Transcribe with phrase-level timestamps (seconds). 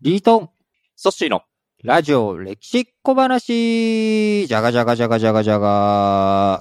[0.00, 0.50] リートン、
[0.94, 1.42] ソッシーの。
[1.82, 6.60] ラジオ歴史小話、じゃがじゃがじゃがじゃがじゃが。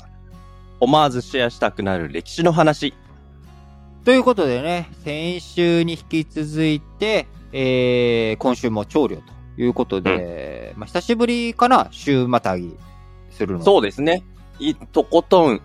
[0.79, 2.95] 思わずシェアしたくなる歴史の話。
[4.05, 12.75] ということでね、先週に引き続いて、えー、今週も長領ということで、まあ久しぶりかな、週またぎ
[13.29, 13.63] するの。
[13.63, 14.23] そうですね。
[14.57, 15.61] い、とことん、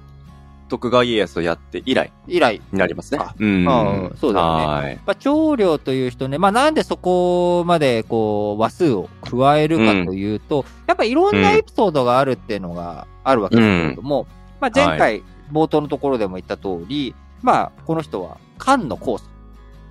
[0.73, 2.63] 徳川家康をやって以来以来。
[2.73, 3.19] になりますね。
[3.21, 3.35] あ。
[3.39, 3.47] うん。
[3.47, 4.67] うんそうだよね。
[4.67, 4.97] はい。
[5.05, 14.27] まあ、長領という人ね、まあなんでそこまでこう、話数を加えるかというと、やっぱいろんなエピソードがあるっていうのがあるわけですけれども、
[14.61, 15.23] まあ前回
[15.53, 19.25] 冒頭のところでも言った通り、まあこの人は漢の酵素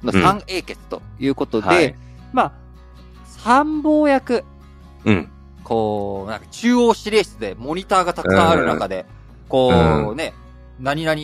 [0.02, 1.96] の三英傑ということで、はい。
[2.34, 2.52] まあ
[3.24, 4.44] 参謀役、
[5.06, 5.30] うん。
[5.64, 9.06] こう、なんか中央指令室でモニターがたくさんある中で、
[9.48, 10.34] こうね、
[10.82, 11.20] 何々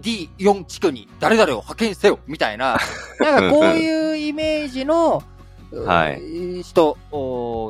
[0.00, 2.78] D4 地区に誰々を派遣せよみたいな、
[3.20, 5.22] なんかこういうイメージの、
[5.86, 6.62] はい。
[6.64, 6.96] 人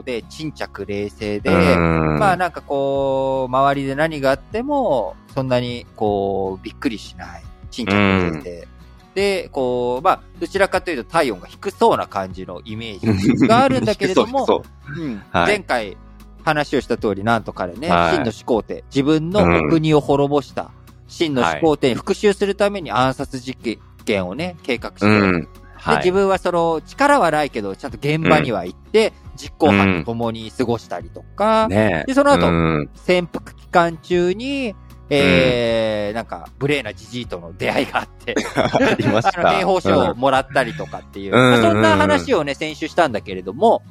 [0.06, 2.18] で、沈着冷静で、うん。
[2.18, 7.42] まあなんかこう、周りで何があっても、そんなにこう、びっくりしない。
[7.70, 8.68] 沈着冷静。
[9.14, 14.62] で、こう、まあ、どちらかというと体温が低そうな感じのイメージがあるんだけれども、 そ
[14.96, 15.08] うう。
[15.08, 15.22] ん。
[15.30, 15.46] はい。
[15.48, 15.96] 前回
[16.44, 18.16] 話をした通り、なんと彼ね、はい。
[18.16, 20.70] 真の始皇帝、自分のお国を滅ぼした
[21.10, 25.42] 真の始皇帝に復讐するために暗殺実験をね、計画して、そううん。
[25.42, 25.96] ではい。
[25.98, 32.90] 自分はその力はないけど、ちゃんと現場には行って、実行犯と共に過ごしたりとか、ねで、その後、うん。
[32.94, 34.74] 潜伏期間中に、
[35.08, 39.66] えー、なんか、無礼なじじいとの出会いがあって、 ありましあの、兵た。
[39.66, 40.18] 法書をうん。
[40.18, 43.82] もらったりとかっていう、うんまあそんな話をね、先週したんだけれども、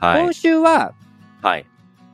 [0.00, 0.34] 今はい。
[0.34, 0.92] 週は、
[1.42, 1.66] はい。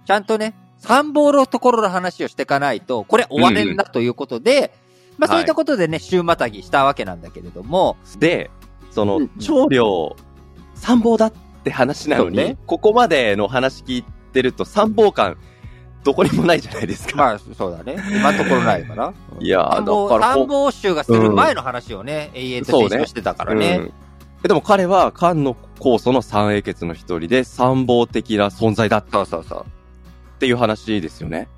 [0.06, 4.72] ちゃんとね、参謀のところの話をしていかないと、これ終われんなということで、
[5.18, 8.50] まあそういったことでね、週またぎしたわけなんだけれども、で、
[8.90, 10.16] そのうん、長領、
[10.74, 11.32] 参謀だっ
[11.64, 15.36] て話なのに、ねここまでの話聞いてると参謀感、
[16.04, 17.16] どこにもないじゃないですか。
[17.16, 17.96] まあそうだね。
[18.10, 19.12] 今のところないから。
[19.40, 23.78] いやだから参謀集がする前の話をね、永遠と先週してたからね。
[23.80, 24.06] うん
[24.42, 29.66] でも彼は、漢の酵素の三英傑の一人で、参謀的な存在だっそうそうそう。
[30.38, 31.48] ていう話ですよね。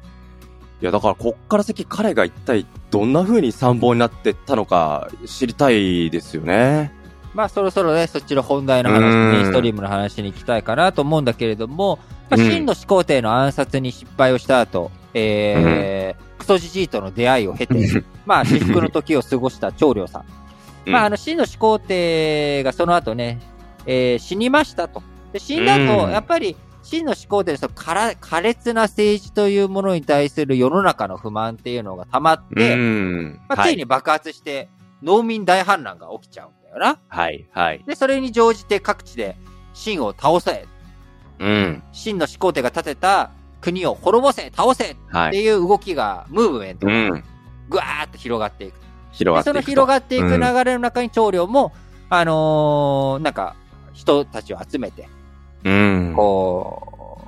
[0.80, 6.92] いや、だからこっから先彼が一体どんな風に参謀になってったのか知りたいですよね。
[7.34, 11.98] まあそろそろね、そっちの本題の話、インストリームの話に行きたいかなと思うんだけれども、
[12.30, 20.24] まあ、うん真の始皇帝の暗殺に失敗をした後、えー、クソジジイとの出会いを経て、まあ、至福の時を過ごした長領さん。
[20.90, 23.40] まあ、あの、真の始皇帝がその後ね、
[23.86, 25.02] えー死にましたと。
[25.32, 26.56] で、死んだ後、うんやっぱり、
[26.90, 33.40] 真の始皇帝のそのから苛烈な政治というものに対する世の中の不満っていうのが溜まって、うん。
[33.46, 33.72] まあ、はい。
[33.72, 34.70] ついに爆発して、
[35.02, 36.98] 農民大反乱が起きちゃうんだよな。
[37.08, 37.46] はい。
[37.52, 37.84] はい。
[37.86, 39.36] で、それに乗じて各地で、
[39.74, 40.66] 秦を倒せ、
[41.38, 41.82] うん。
[41.92, 45.32] 秦の始皇帝が建てた国を滅ぼせ、倒せっはい。
[45.32, 47.24] ていう動きが、ムーブメントがうん。
[47.68, 48.76] ぐわーっと広がっていく。
[49.12, 51.74] 広がっていくその広がっていくうん流れの中に長領も、
[52.08, 53.56] あのーなんか、
[53.92, 55.06] 人たちを集めて、
[55.64, 56.12] うん。
[56.14, 57.22] こ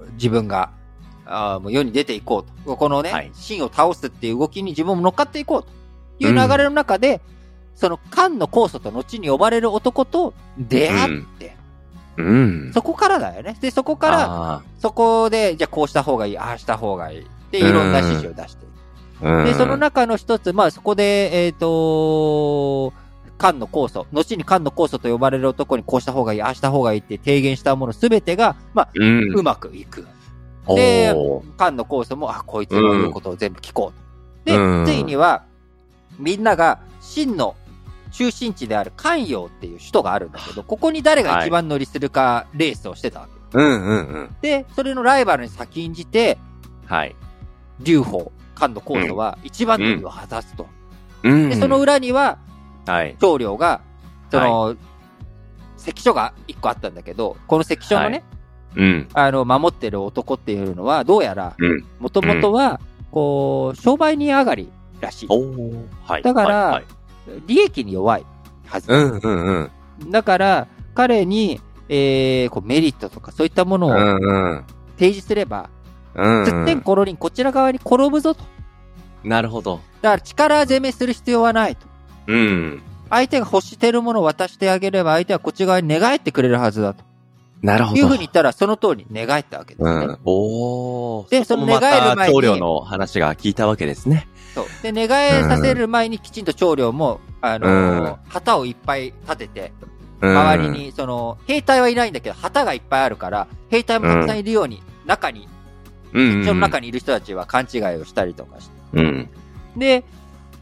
[0.00, 0.70] う、自分が、
[1.24, 2.76] あーもう世に出ていこうと。
[2.76, 5.68] このね、はい秦を倒すっていう動きに自分も乗っかっていこうと
[6.24, 7.20] いう流れの中で、
[7.74, 11.56] その漢の酵素と後に呼ばれる男と出会って、
[12.16, 12.70] うん。
[12.72, 13.56] そこからだよね。
[13.60, 17.26] で、そこから、ら、そこで、じゃあこうした方がいい、ああした方がいい。
[17.50, 18.72] で、いろんな指示を出していく。
[19.22, 22.92] うんで、その中の一つ、まあそこで、えっ、と
[23.38, 29.38] 漢の酵素、後に漢の酵素と呼ばれる男にこうした方がいい、ああした方がいいって提言したものすべてが、まあ、うん。
[29.38, 30.06] うまくいく。
[30.68, 34.52] でおー漢の酵素も、あ、こいつの言うことを全部聞こうと。
[34.52, 35.44] で、うんついには、
[36.18, 37.54] みんなが、真の
[38.12, 43.58] 中心地である関陽っていう首都があるんだけど、ここに誰が一番乗りするかレースをしてたわけ。
[43.58, 44.36] うんうんうん。
[44.40, 46.38] で、それのライバルに先んじて、
[46.86, 47.14] はい。
[47.80, 50.66] 劉邦、漢の酵素は一番乗りを果たすと。
[51.22, 51.50] うん。
[51.50, 52.38] で、その裏には、
[52.86, 53.16] はい。
[53.20, 53.80] 長領が、
[54.30, 54.76] その、
[55.76, 58.24] 関所が一個あったんだけど、この関所のね、
[58.76, 59.08] うん。
[59.14, 61.84] あの、守ってる男っていうのは、どうやら、うん。
[61.98, 62.80] もともとは、
[63.10, 65.28] こう、商売人上がりらしい。
[66.04, 66.22] はい。
[66.22, 66.84] だからはいはい
[67.46, 68.26] 利益に弱い
[68.66, 68.90] はず。
[68.90, 70.10] うんうんうん。
[70.10, 73.90] だから、彼に、えー、こうメリットとかそういったものを。
[74.96, 75.68] 提示すれば、
[76.14, 78.44] うんつってんころりんこちら側に転ぶぞと。
[79.22, 79.80] なるほど。
[80.00, 81.86] だから力攻めする必要はないと。
[82.26, 82.82] うん。
[83.10, 87.04] 相手が欲してるものを渡してあげれば、相手はこっち側に寝返ってくれるはずだと。
[87.62, 88.00] なるほど。
[88.00, 89.90] いうふうに言ったら、その通りに寝返ったわけですね。
[89.90, 90.18] うん。
[90.24, 91.30] おー。
[91.30, 94.28] でその寝返る前に長領の話が聞いたわけですね。
[94.54, 94.66] そう。
[94.82, 99.72] で、寝返させる前にきちんと長領も、あのーうん旗をいっぱい立てて、
[100.20, 105.48] 周りに、その、兵隊はいないんだけど、旗がいっぱいあるから、兵隊もたくさんいるように、中に、
[106.12, 106.44] うん。
[106.44, 108.72] その中にいる人たちは勘違いをしたりとかして。
[108.94, 109.28] うん。
[109.76, 110.04] で、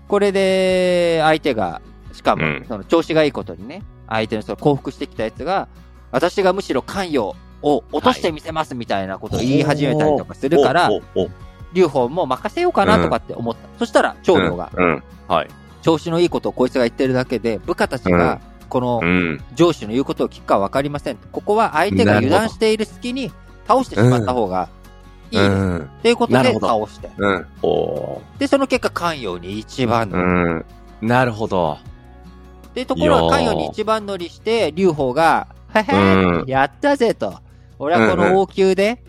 [0.08, 1.80] これで、相手が、
[2.12, 5.68] しかもうん、その調子がいいことにね、相手のその降伏してきたやつが、
[6.10, 10.90] 私がむしろ関与を落としてみせますみたいなことを言い始めたりとかするから、
[11.72, 13.60] 劉邦も任せようかなとかって思った。
[13.78, 14.70] そしたら、長領が。
[15.82, 19.44] 調子のいいことをこいつが言ってるだけで、部下たちが、このうん。
[19.54, 21.16] 上司の言うことを聞くかわかりません。
[21.32, 23.32] ここは相手が油断している隙に
[23.66, 24.68] 倒してしまった方が
[25.34, 25.50] いいです。
[25.50, 25.78] うん。
[25.78, 27.10] っていうことでなるほど倒して。
[27.16, 27.46] うん。
[27.62, 30.22] おで、その結果、関与に一番乗り。
[30.22, 30.26] う
[30.56, 30.64] ん。
[31.08, 31.78] なるほど。
[32.74, 37.34] で、ところが関与に一番乗りして、劉邦が、へへ、うんやったぜと。
[37.78, 39.02] 俺はこの王宮で、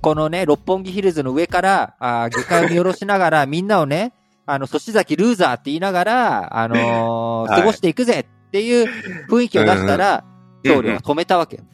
[0.00, 4.12] このね、六本木ヒルズの上から、あー下界を見下ろしながら、 みんなをね、
[4.46, 8.88] あの、粗志崎ルーザーって言いながら、あのーはい過ごしていくぜっていう
[9.28, 10.32] 雰囲気を出したら、うん
[10.64, 11.64] 長領は止めたわけよ。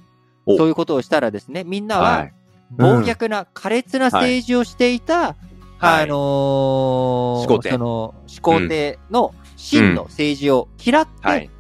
[0.47, 2.33] おそういうことをしたらですね、みんなは、はい
[2.71, 5.37] 暴虐な苛烈な政治をしていた、
[5.79, 6.03] はい。
[6.05, 11.51] あのーその、始皇帝の真の政治を嫌って。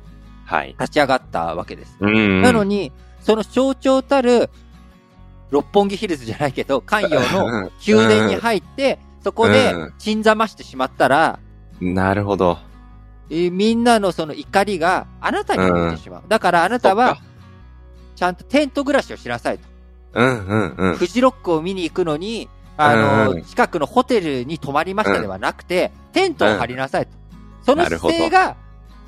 [0.78, 1.96] 立ち上がったわけです。
[2.00, 2.43] うん。
[2.43, 4.50] なのに、その象徴たる、
[5.50, 11.38] 六本木ヒルズじゃないけど、関与の宮殿に入って、そこでうん、鎮ざましてしまったら、
[11.81, 12.58] なるほど。
[13.31, 16.22] えーみんなのその怒りがあなたに向いてしまう。
[16.28, 17.19] だからあなたは
[18.16, 19.69] ちゃんとテント暮らしをしなさいと。
[20.19, 20.97] うんうんうん。
[20.97, 27.12] フジロックを見に行くのに、あの、うん近くのホテルに泊まりましたではなくて、テントを張りなさいと。
[27.62, 28.56] その姿勢が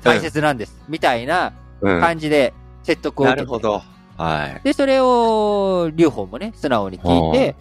[0.03, 0.81] 大切なんです。
[0.87, 1.99] みたいなうん。
[1.99, 2.53] 感じで
[2.83, 3.41] 説得を受けて。
[3.41, 3.81] なるほど。
[4.17, 4.61] はい。
[4.63, 7.55] で、それを、劉邦もね、素直に聞いて、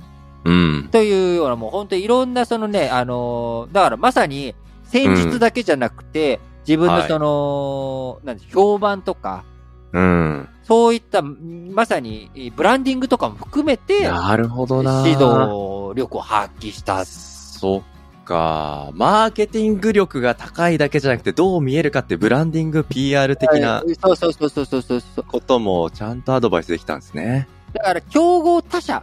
[0.45, 0.89] うん。
[0.91, 4.55] というような、もう本当にいろんなそのね、あのーだからまさに
[4.85, 9.45] 戦術だけじゃなくて、自分のその、なんで評判とか、
[9.93, 10.49] うん。
[10.71, 15.01] そういった、まさにブランディングとかも含めて、なるほどな。
[15.05, 17.05] 指導力を発揮した。
[17.05, 18.91] そっか。
[18.95, 25.25] マーケティング力が高いだけじゃなくて、どう見えるかってブランディング PR 的なそうそうそうそうそうそうそう。
[25.25, 27.49] こともちゃんとアドバイスできたんですね。
[27.73, 29.03] だから、競合他社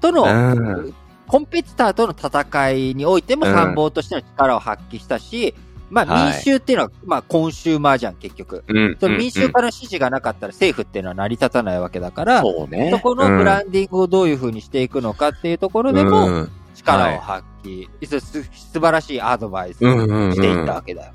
[0.00, 0.94] との、うん。
[1.26, 5.52] コンペティターとの戦いにおいてもうん参謀としての力を発揮したし、
[5.90, 8.64] まあはい民衆っていうのは、まあコンシューマーじゃん、結局。
[8.68, 8.96] うん。
[9.00, 12.98] その民衆からの支持がなかったら政府っていうのは成り立たないわけだから、そそうね。
[13.02, 21.12] このブランディングをどういう風にしていくのかっていうところでもうん力を発揮、すす素晴らしいアドバイスをしていったわけだよ。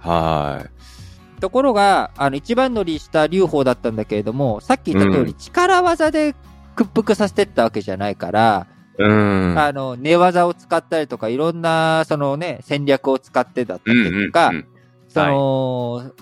[0.00, 1.40] はい。
[1.40, 6.34] ところが、あの、一番乗りした劉邦だったんだけれども、さっき言った通り、うん力技で
[6.74, 8.66] 屈服させてったわけじゃないから、
[8.98, 9.58] うん。
[9.58, 14.66] あの、寝技を使ったりとか、いろんな、そのね、戦略を使ってだったうんりとか、うん
[15.08, 16.12] その、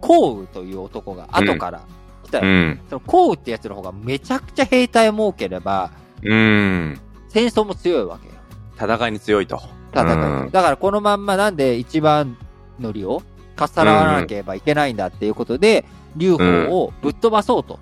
[0.00, 1.82] 項羽という男が後から
[2.24, 2.80] 来たよ、うん。
[2.88, 5.90] その項羽ってやつの方がめちゃくちゃ兵隊も多ければ、
[6.22, 7.00] うん。
[7.28, 8.34] 戦争も強いわけよ。
[8.78, 9.60] 戦いに強いと。
[9.92, 12.36] 戦い、うんだからこのまんまなんで一番
[12.80, 13.22] 乗りを
[13.54, 15.84] かっさらわなければいけないんだっていうことで、
[16.16, 17.78] 劉邦をぶっ飛ばそうと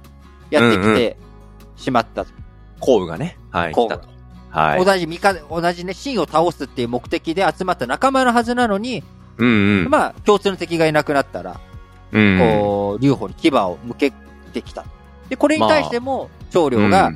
[0.50, 1.16] やってきて
[1.76, 2.26] しまった。
[2.82, 3.38] 項羽がね。
[3.50, 3.74] はい。
[3.74, 4.08] 来たと。
[4.50, 4.84] はい。
[4.84, 9.02] 同じ味方、同じね、秦を倒すっていう目的で集まった仲間のはずなのに、
[9.38, 9.48] うん
[9.84, 9.90] うん。
[9.90, 11.60] まあ、共通の敵がいなくなったら、
[12.12, 12.38] うん。
[12.38, 14.12] こう、劉邦に牙を向け
[14.52, 14.84] てきた。
[15.30, 17.12] で、これに対しても、長領が、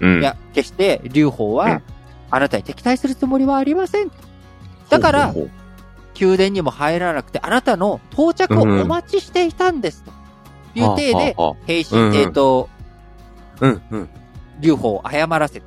[0.00, 1.82] うん、いや、決して劉邦うはん、
[2.30, 4.10] あなたに敵対するつもりはありません。
[4.88, 5.50] だから、ほうほう
[6.20, 10.04] 宮殿にも入らなくて、あなたの到着をお待ちしていたんです。
[10.04, 10.10] と
[10.74, 11.36] いうほう体で、
[11.82, 12.68] 平身帝と
[13.60, 14.08] あうんうん。
[14.60, 15.62] 劉邦を謝らせて、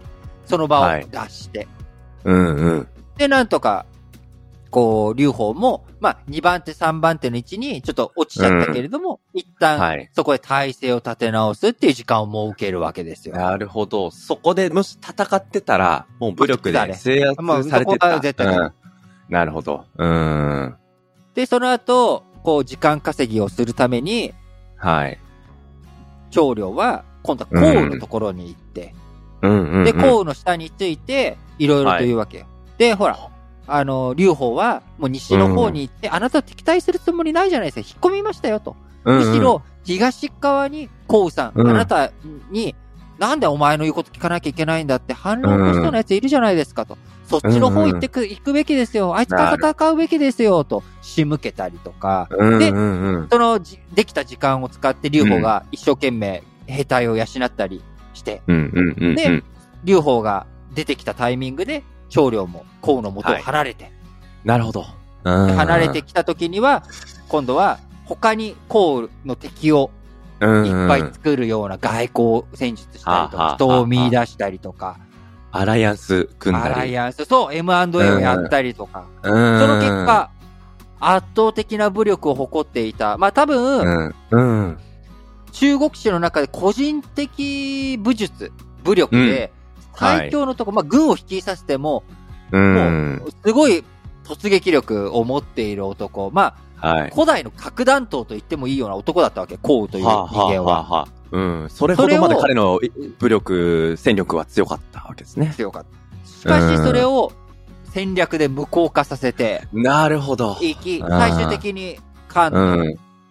[0.45, 1.67] その場をはい出して、
[2.23, 2.87] うんうん。
[3.17, 3.85] で、なんとか、
[4.69, 10.09] こう、劉邦も、まあ、2番手、3番手の位置にちょっと落ちちゃったけれども、一旦、はい。
[10.13, 13.35] そこで体制を立て直すっていう時間を設けるわけですよ。
[13.35, 14.11] なるほど。
[14.11, 17.35] そこでもし戦ってたら、もう武力で制圧
[17.69, 18.07] されてた。
[18.07, 18.73] そこは絶対うん
[19.29, 19.85] なるほど。
[19.97, 20.75] うん。
[21.33, 24.33] で、その後、こう、時間稼ぎをするために、
[24.75, 25.17] はい。
[26.31, 28.93] 長領は、今度は項羽のところに行って。
[29.41, 32.45] で、項羽の下について、いろいろと言うわけよ。
[32.77, 33.17] で、ほら、
[33.67, 37.95] あの、劉邦は、もう西の方に行って、あなたと敵対するつもりないじゃないですか。
[37.95, 38.75] 引っ込みましたよと。
[39.05, 42.11] うんうんむし、ろ、東側に、項羽さん、うんあなた
[42.51, 42.75] に、
[43.17, 46.97] なんでお前の言うこと聞かなきゃいけないんだって反論の人のやついるじゃないですかと。
[47.27, 49.15] そっちの方行ってく、行くべきですよ。
[49.15, 50.63] あいつと戦うべきですよ。
[50.63, 53.27] と、仕向けたりとか、でうんうんうん。
[53.31, 59.15] そのじ、できた時間を使って劉邦が一生懸命兵隊を養ったりして、うんうんうんうん。
[59.15, 59.43] で
[59.83, 63.91] 劉邦が出てきたタイミングで、長領も項羽の元を離れて、
[64.43, 64.85] なるほど。
[65.23, 66.83] 離れてきた時には、
[67.27, 69.91] 今度は他に項羽の敵を
[70.41, 74.97] いっぱい作るような外交戦術したりとか、人を見出したりとか。
[75.53, 76.73] アライアンス組んだり。
[76.73, 79.05] アライアンス、そう、M&A をやったりとか。
[79.21, 80.29] その結果、
[80.99, 83.17] 圧倒的な武力を誇っていた。
[83.17, 84.15] まあ多分、
[85.51, 88.51] 中国史の中で個人的武術、
[88.83, 89.51] 武力で、
[89.95, 92.03] 最強のとこ、まあ軍を率いさせても、
[92.51, 93.83] もう、すごい
[94.23, 96.31] 突撃力を持っている男。
[96.31, 100.77] まあ、はい、古代の核弾頭と言ってもいいような男だったわけ、項羽という人間は。
[100.79, 101.69] はははうん。
[101.69, 102.79] それほどまで彼の
[103.19, 105.53] 武力、戦力は強かったわけですね。
[105.55, 106.27] 強かった。
[106.27, 107.31] しかし、それを
[107.85, 110.57] 戦略で無効化させて、なるほど。
[110.61, 112.85] いき、最終的に、漢の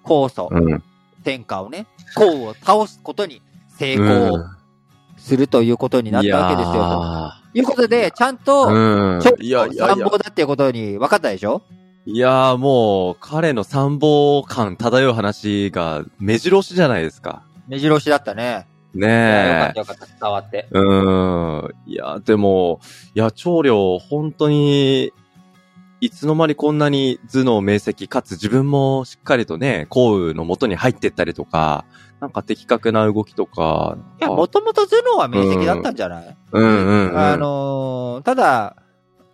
[0.04, 0.82] 酵素、うん、
[1.24, 1.86] 天下をね、
[2.16, 3.42] 項を倒すことに
[3.78, 4.38] 成功
[5.16, 7.32] するということになったわけですよ。
[7.52, 8.66] ということで、ちゃんと、
[9.20, 11.62] 超参謀だっていうことに分かったでしょ？
[12.06, 17.42] いやーもう、彼の参謀感漂う話が目白押しじゃないですか。
[17.68, 18.66] 目白押しだったね。
[18.94, 19.78] ねえ。
[19.78, 20.66] よかったよかった、伝わって。
[20.70, 21.74] うん。
[21.86, 22.80] いや、でも、
[23.14, 25.12] いや、長領、本当に、
[26.00, 31.84] いつの間にこんなに頭脳明晰、かつ自分もしっかりとね、降雨の元に入ってったりとか、
[32.20, 33.98] なんか的確な動きとか。
[34.18, 37.18] いや、もともと頭脳は明晰だったんじゃない、うん、うんうんうん。
[37.18, 38.76] あのー、ただ、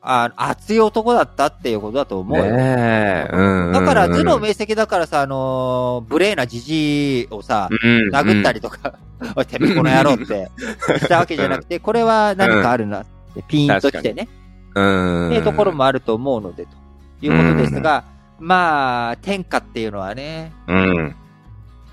[0.08, 2.44] あ熱い男だったっていうことだと思うよ。
[2.44, 8.94] ねうんだから、頭脳明晰だからさ、あのー、無礼なじじいをさ、うん殴ったりとか、
[9.35, 10.50] おい、てめえこの野郎って
[10.99, 14.28] したわけじゃなくて、これは何かあるなって、ピーンと来てね。
[14.76, 15.26] うん。
[15.28, 18.04] っていうところもあると思うので、ということですが、
[18.38, 21.16] まあ、天下っていうのはね、うん。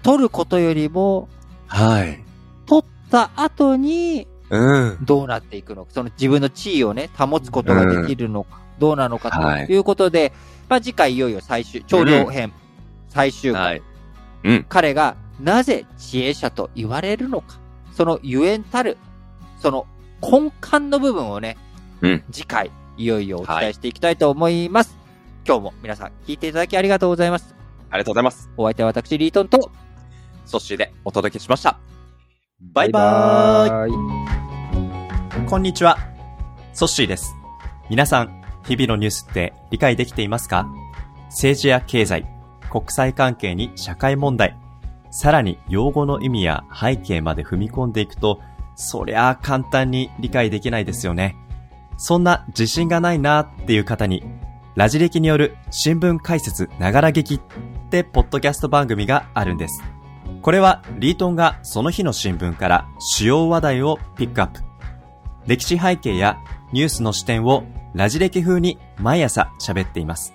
[0.03, 1.29] 取ることよりも、
[1.67, 2.21] はい。
[2.65, 4.97] 取った後に、うん。
[5.01, 9.31] どうなっていくのか、その自分の地位をね、保つことができるのか、うん、どうなのか
[9.65, 10.31] ということで、はい、
[10.69, 12.53] まあ次回いよいよ最終、長領編、うん、
[13.07, 13.81] 最終回、はい。
[14.43, 14.65] うん。
[14.67, 17.57] 彼がなぜ知恵者と言われるのか、
[17.93, 18.97] そのゆえんたる、
[19.57, 19.87] その
[20.21, 21.57] 根幹の部分をね、
[22.03, 22.23] うん。
[22.31, 24.95] 次回、いよいよお伝えしていきたいと思います。
[24.95, 24.95] は
[25.45, 27.55] い、今日も皆さん聞いていただきありがとうございます。
[27.89, 28.49] ありがとうございます。
[28.57, 29.71] お相手は私、リートンと、
[30.45, 31.79] ソッシーでお届けしました。
[32.59, 35.97] バイバーイこんにちは。
[36.73, 37.33] ソッシーです。
[37.89, 40.67] 皆さん、日々のニュースって理解できていますか？
[41.29, 42.25] 政治や経済、
[42.69, 44.57] 国際関係に社会問題、
[45.09, 48.41] さらに用語の意味や背景まで踏み込んでいくと、
[48.75, 51.37] そりゃあ簡単に理解できないですよね。
[51.97, 54.23] そんな自信がないなっていう方に、
[54.75, 57.39] ラジ歴による新聞解説ながら劇っ
[57.89, 59.83] てポッドキャスト番組があるんです。
[60.41, 64.61] これはリートンがその日の新聞から主要話題をピックアップ。
[65.45, 66.37] 歴史背景や
[66.71, 70.33] ニュースの視点をラジ歴風に毎朝喋っています。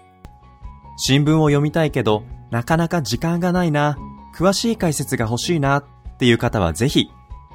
[0.97, 3.99] 新聞を読みたいけど、なかなか時間がないな、
[4.35, 5.85] 詳しい解説が欲しいなっ
[6.19, 7.11] ていう方はぜひ、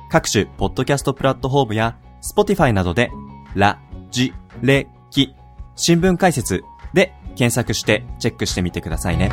[0.10, 3.10] 各種ポッドキャストプラットフォームや Spotify などで、
[3.56, 3.80] ラ、
[4.14, 5.36] じ、れ、き、
[5.76, 9.30] 新聞解説で検索してチェックしてみてくださいね。